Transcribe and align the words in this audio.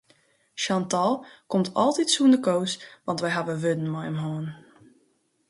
Chantal 0.63 1.13
komt 1.51 1.69
altyd 1.83 2.09
sûnder 2.13 2.41
Koos 2.47 2.73
want 3.05 3.21
wy 3.23 3.29
hawwe 3.35 3.55
wurden 3.61 3.91
mei 3.93 4.05
him 4.09 4.19
hân. 4.23 4.45